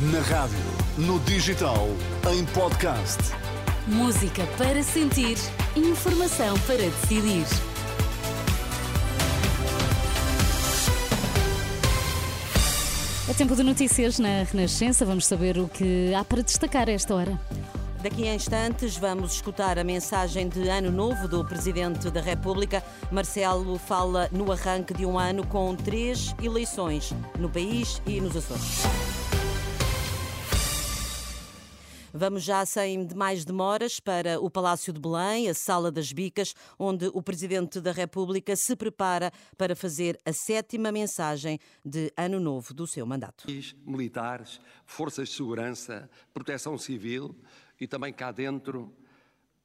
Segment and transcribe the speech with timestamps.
[0.00, 0.56] Na rádio,
[0.96, 1.88] no digital,
[2.32, 3.18] em podcast.
[3.84, 5.36] Música para sentir,
[5.74, 7.44] informação para decidir.
[13.28, 15.04] É tempo de notícias na Renascença.
[15.04, 17.40] Vamos saber o que há para destacar a esta hora.
[18.00, 22.84] Daqui a instantes vamos escutar a mensagem de Ano Novo do Presidente da República.
[23.10, 29.17] Marcelo fala no arranque de um ano com três eleições no país e nos Açores.
[32.18, 37.06] Vamos já sem mais demoras para o Palácio de Belém, a Sala das Bicas, onde
[37.14, 42.88] o Presidente da República se prepara para fazer a sétima mensagem de Ano Novo do
[42.88, 43.46] seu mandato.
[43.86, 47.36] Militares, forças de segurança, proteção civil
[47.80, 48.92] e também cá dentro,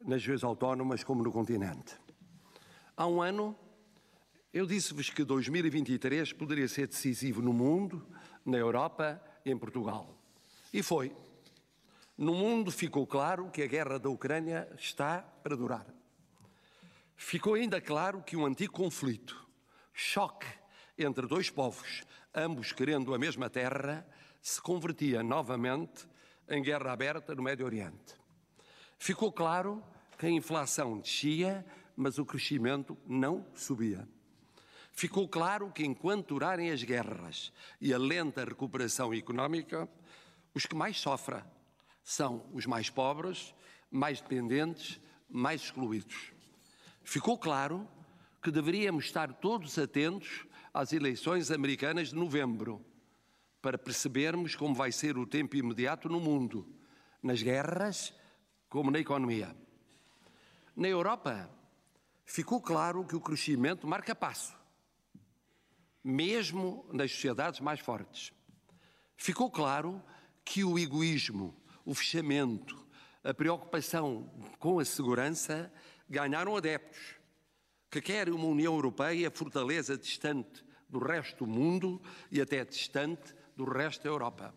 [0.00, 1.96] nas regiões autónomas, como no continente.
[2.96, 3.56] Há um ano,
[4.54, 8.06] eu disse-vos que 2023 poderia ser decisivo no mundo,
[8.44, 10.16] na Europa e em Portugal.
[10.72, 11.12] E foi.
[12.18, 15.86] No mundo ficou claro que a guerra da Ucrânia está para durar.
[17.14, 19.46] Ficou ainda claro que um antigo conflito,
[19.92, 20.46] choque
[20.96, 24.06] entre dois povos, ambos querendo a mesma terra,
[24.40, 26.08] se convertia novamente
[26.48, 28.14] em guerra aberta no Médio Oriente.
[28.98, 29.84] Ficou claro
[30.16, 34.08] que a inflação descia, mas o crescimento não subia.
[34.90, 39.86] Ficou claro que enquanto durarem as guerras e a lenta recuperação económica,
[40.54, 41.42] os que mais sofrem
[42.06, 43.52] são os mais pobres,
[43.90, 46.32] mais dependentes, mais excluídos.
[47.02, 47.86] Ficou claro
[48.40, 52.80] que deveríamos estar todos atentos às eleições americanas de novembro,
[53.60, 56.72] para percebermos como vai ser o tempo imediato no mundo,
[57.20, 58.14] nas guerras
[58.68, 59.56] como na economia.
[60.76, 61.50] Na Europa,
[62.24, 64.56] ficou claro que o crescimento marca passo,
[66.04, 68.32] mesmo nas sociedades mais fortes.
[69.16, 70.00] Ficou claro
[70.44, 71.52] que o egoísmo,
[71.86, 72.84] o fechamento,
[73.22, 75.72] a preocupação com a segurança
[76.10, 77.14] ganharam adeptos,
[77.88, 83.64] que querem uma União Europeia fortaleza distante do resto do mundo e até distante do
[83.64, 84.52] resto da Europa.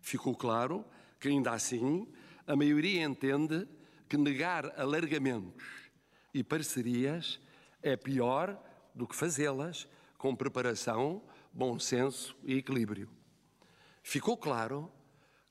[0.00, 0.84] Ficou claro
[1.18, 2.06] que, ainda assim,
[2.46, 3.68] a maioria entende
[4.08, 5.64] que negar alargamentos
[6.32, 7.40] e parcerias
[7.82, 8.60] é pior
[8.94, 11.22] do que fazê-las com preparação,
[11.52, 13.10] bom senso e equilíbrio.
[14.02, 14.90] Ficou claro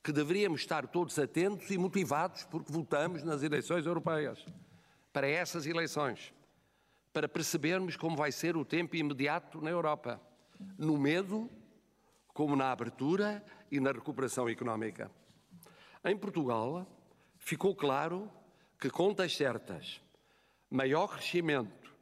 [0.02, 4.44] que deveríamos estar todos atentos e motivados porque votamos nas eleições europeias,
[5.12, 6.34] para essas eleições,
[7.12, 10.20] para percebermos como vai ser o tempo imediato na Europa,
[10.76, 11.48] no medo,
[12.34, 15.10] como na abertura e na recuperação económica.
[16.04, 16.86] Em Portugal,
[17.38, 18.30] ficou claro
[18.80, 20.00] que contas certas,
[20.68, 21.94] maior crescimento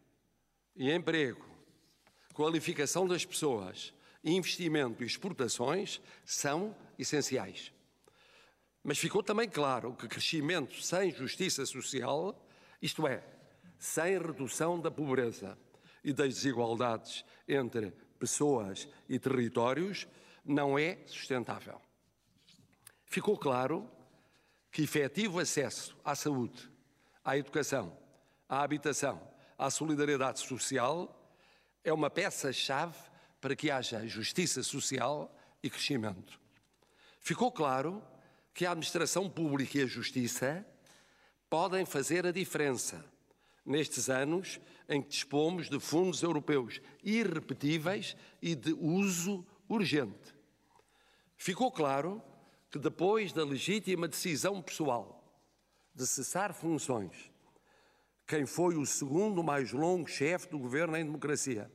[0.74, 1.44] e emprego,
[2.32, 3.92] qualificação das pessoas,
[4.24, 7.72] investimento e exportações são essenciais.
[8.82, 12.46] Mas ficou também claro que crescimento sem justiça social,
[12.80, 13.22] isto é,
[13.78, 15.58] sem redução da pobreza
[16.02, 20.06] e das desigualdades entre pessoas e territórios,
[20.44, 21.80] não é sustentável.
[23.04, 23.90] Ficou claro
[24.70, 26.70] que efetivo acesso à saúde,
[27.24, 27.96] à educação,
[28.48, 29.20] à habitação,
[29.58, 31.16] à solidariedade social
[31.84, 32.96] é uma peça-chave
[33.40, 36.40] para que haja justiça social e crescimento.
[37.20, 38.02] Ficou claro
[38.52, 40.66] que a administração pública e a justiça
[41.48, 43.04] podem fazer a diferença
[43.64, 50.34] nestes anos em que dispomos de fundos europeus irrepetíveis e de uso urgente.
[51.36, 52.22] Ficou claro
[52.70, 55.16] que depois da legítima decisão pessoal
[55.94, 57.30] de cessar funções,
[58.26, 61.70] quem foi o segundo mais longo chefe do governo em democracia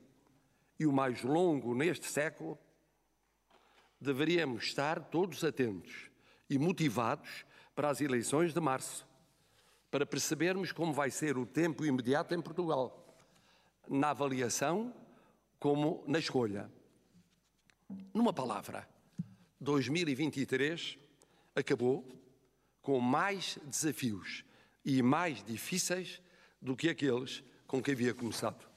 [0.79, 2.57] e o mais longo neste século,
[3.99, 6.09] deveríamos estar todos atentos
[6.49, 7.45] e motivados
[7.75, 9.07] para as eleições de março,
[9.91, 13.05] para percebermos como vai ser o tempo imediato em Portugal,
[13.87, 14.93] na avaliação
[15.59, 16.71] como na escolha.
[18.13, 18.87] Numa palavra,
[19.59, 20.97] 2023
[21.55, 22.07] acabou
[22.81, 24.43] com mais desafios
[24.83, 26.21] e mais difíceis
[26.61, 28.67] do que aqueles com que havia começado.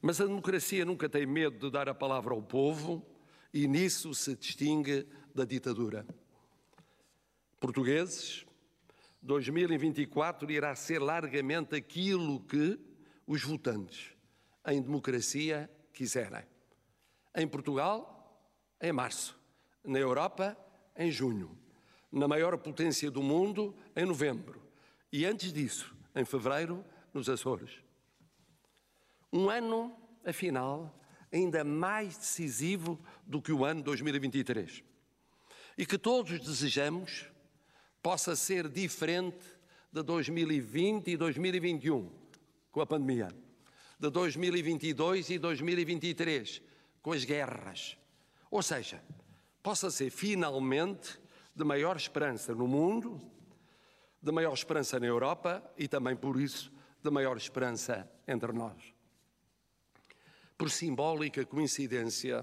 [0.00, 3.04] Mas a democracia nunca tem medo de dar a palavra ao povo
[3.52, 6.06] e nisso se distingue da ditadura.
[7.60, 8.46] Portugueses,
[9.22, 12.78] 2024 irá ser largamente aquilo que
[13.26, 14.12] os votantes
[14.66, 16.44] em democracia quiserem.
[17.34, 18.40] Em Portugal,
[18.80, 19.38] em março.
[19.84, 20.56] Na Europa,
[20.96, 21.58] em junho.
[22.12, 24.62] Na maior potência do mundo, em novembro.
[25.12, 27.82] E antes disso, em fevereiro, nos Açores.
[29.32, 29.94] Um ano,
[30.24, 30.98] afinal,
[31.32, 34.84] ainda mais decisivo do que o ano 2023.
[35.76, 37.30] e que todos desejamos
[38.08, 39.44] possa ser diferente
[39.92, 42.10] de 2020 e 2021,
[42.72, 43.28] com a pandemia,
[44.00, 46.62] de 2022 e 2023,
[47.02, 47.98] com as guerras.
[48.50, 49.04] Ou seja,
[49.62, 51.20] possa ser finalmente
[51.54, 53.20] de maior esperança no mundo,
[54.22, 56.72] de maior esperança na Europa e também por isso
[57.04, 58.94] de maior esperança entre nós.
[60.56, 62.42] Por simbólica coincidência,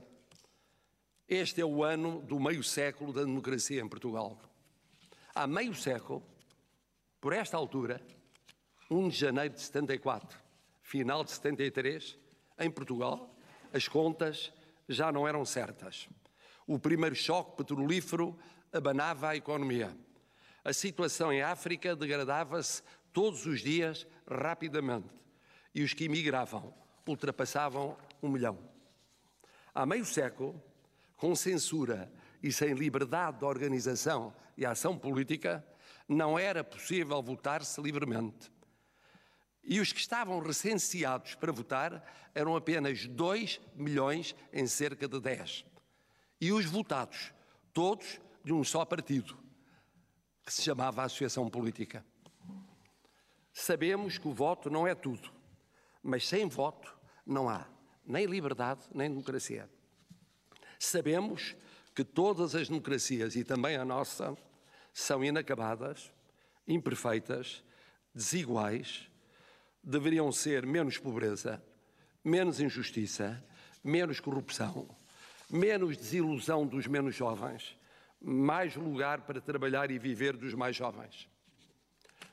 [1.27, 4.39] este é o ano do meio século da democracia em Portugal.
[5.37, 6.23] Há meio século,
[7.19, 8.01] por esta altura,
[8.89, 10.39] 1 de janeiro de 74,
[10.81, 12.17] final de 73,
[12.57, 13.35] em Portugal,
[13.73, 14.53] as contas
[14.87, 16.07] já não eram certas.
[16.65, 18.39] O primeiro choque petrolífero
[18.71, 19.93] abanava a economia.
[20.63, 25.09] A situação em África degradava-se todos os dias rapidamente
[25.73, 26.73] e os que emigravam
[27.05, 28.57] ultrapassavam um milhão.
[29.73, 30.63] Há meio século,
[31.17, 32.09] com censura
[32.45, 35.65] e sem liberdade de organização e ação política,
[36.07, 38.51] não era possível votar-se livremente.
[39.63, 42.05] E os que estavam recenseados para votar
[42.35, 45.65] eram apenas 2 milhões em cerca de 10.
[46.39, 47.33] E os votados,
[47.73, 49.35] todos de um só partido,
[50.45, 52.05] que se chamava Associação Política.
[53.51, 55.33] Sabemos que o voto não é tudo,
[56.03, 56.95] mas sem voto
[57.25, 57.67] não há
[58.05, 59.67] nem liberdade nem democracia.
[60.77, 61.55] Sabemos
[61.95, 64.37] que todas as democracias, e também a nossa,
[64.93, 66.11] são inacabadas,
[66.67, 67.63] imperfeitas,
[68.13, 69.09] desiguais,
[69.81, 71.63] deveriam ser menos pobreza,
[72.23, 73.41] menos injustiça,
[73.81, 74.89] menos corrupção,
[75.49, 77.77] menos desilusão dos menos jovens,
[78.19, 81.29] mais lugar para trabalhar e viver dos mais jovens.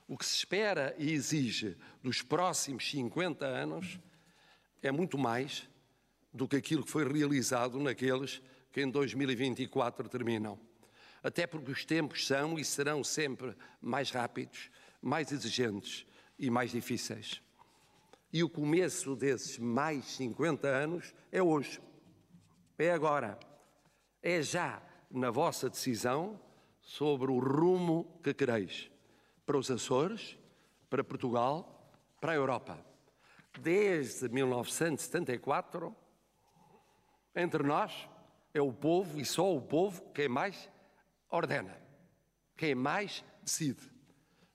[0.08, 4.00] O que se espera e exige dos próximos 50 anos
[4.82, 5.68] é muito mais
[6.32, 8.42] do que aquilo que foi realizado naqueles
[8.72, 10.58] que em 2024 terminam.
[11.22, 14.70] Até porque os tempos são e serão sempre mais rápidos,
[15.00, 16.06] mais exigentes
[16.38, 17.40] e mais difíceis.
[18.32, 21.80] E o começo desses mais 50 anos é hoje.
[22.78, 23.38] É agora.
[24.22, 26.40] É já na vossa decisão
[26.80, 28.90] sobre o rumo que quereis
[29.44, 30.38] para os Açores,
[30.88, 32.84] para Portugal, para a Europa.
[33.60, 35.94] Desde 1974,
[37.34, 38.08] entre nós,
[38.54, 40.68] é o povo e só o povo quem mais
[41.30, 41.76] ordena,
[42.56, 43.90] quem mais decide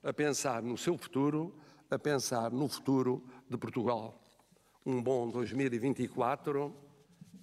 [0.02, 1.58] a pensar no seu futuro,
[1.90, 4.22] a pensar no futuro de Portugal.
[4.86, 6.74] Um bom 2024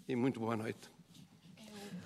[0.07, 0.94] e muito boa noite.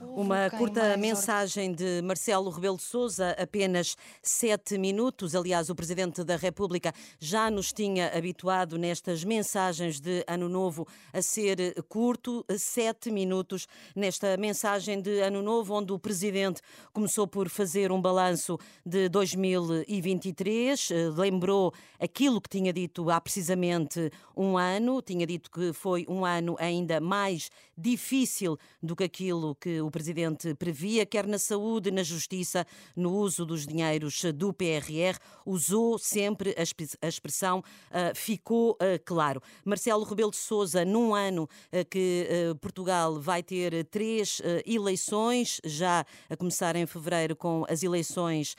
[0.01, 5.35] Uma curta mensagem de Marcelo Rebelo de Sousa, apenas sete minutos.
[5.35, 11.21] Aliás, o Presidente da República já nos tinha habituado nestas mensagens de Ano Novo a
[11.21, 13.67] ser curto, sete minutos.
[13.93, 16.61] Nesta mensagem de Ano Novo, onde o Presidente
[16.93, 24.57] começou por fazer um balanço de 2023, lembrou aquilo que tinha dito há precisamente um
[24.57, 29.88] ano, tinha dito que foi um ano ainda mais difícil do que aquilo que o
[29.89, 32.65] o Presidente previa, quer na saúde, na justiça,
[32.95, 36.55] no uso dos dinheiros do PRR, usou sempre
[37.01, 39.41] a expressão uh, ficou uh, claro.
[39.65, 42.27] Marcelo Rebelo de Sousa, num ano uh, que
[42.61, 48.55] Portugal vai ter três eleições, já a começar em fevereiro com as eleições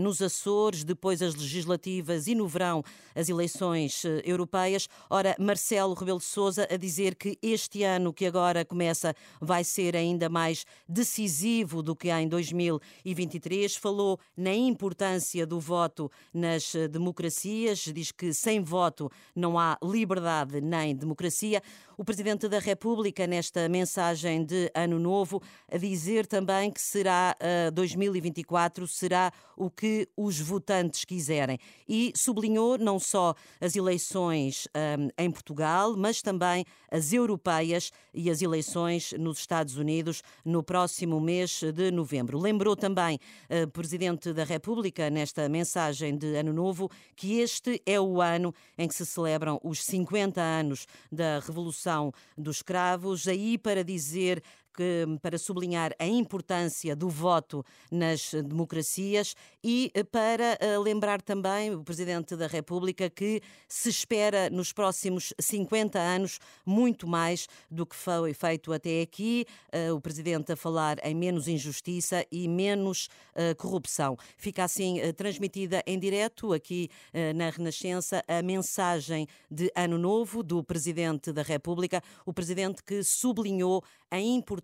[0.00, 2.82] nos Açores, depois as legislativas e no verão
[3.14, 4.88] as eleições europeias.
[5.08, 9.94] Ora, Marcelo Rebelo de Sousa a dizer que este ano que agora começa vai ser
[9.94, 13.76] ainda mais decisivo do que há em 2023.
[13.76, 20.60] Falou na importância do voto nas eh, democracias, diz que sem voto não há liberdade
[20.60, 21.62] nem democracia.
[21.96, 27.68] O Presidente da República, nesta mensagem de Ano Novo, a dizer também que será uh,
[27.68, 31.58] eh, 2024 será o que os votantes quiserem.
[31.88, 38.42] E sublinhou não só as eleições eh, em Portugal, mas também as europeias e as
[38.42, 42.38] eleições nos Estados Unidos no próximo mês de novembro.
[42.38, 48.00] Lembrou também o eh, Presidente da República, nesta mensagem de Ano Novo, que este é
[48.00, 53.82] o ano em que se celebram os 50 anos da Revolução dos Cravos, aí para
[53.82, 54.42] dizer
[54.72, 61.74] que, para sublinhar a importância do voto nas democracias e eh, para eh, lembrar também
[61.74, 67.94] o Presidente da República que se espera nos próximos 50 anos muito mais do que
[67.94, 69.46] foi feito até aqui.
[69.70, 73.08] Eh, o Presidente a falar em menos injustiça e menos
[73.56, 74.16] corrupção.
[74.36, 76.88] Fica assim transmitida em direto aqui
[77.34, 83.82] na Renascença a mensagem de Ano Novo do Presidente da República, o Presidente que sublinhou
[84.10, 84.61] a importância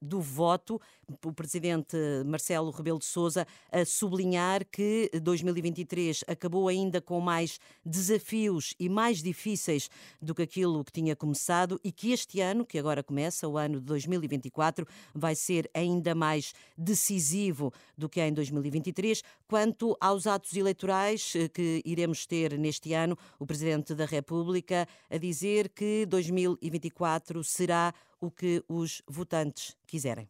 [0.00, 0.80] do voto.
[1.24, 8.74] O presidente Marcelo Rebelo de Sousa a sublinhar que 2023 acabou ainda com mais desafios
[8.78, 9.88] e mais difíceis
[10.20, 13.80] do que aquilo que tinha começado e que este ano, que agora começa, o ano
[13.80, 19.22] de 2024, vai ser ainda mais decisivo do que em 2023.
[19.46, 25.16] Quanto aos atos eleitorais eh, que iremos ter neste ano, o presidente da República a
[25.16, 30.28] dizer que 2024 será o que os votantes quiserem.